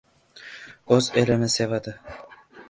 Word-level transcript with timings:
O'z 0.95 1.09
elini 1.23 1.51
sevadi. 1.57 1.95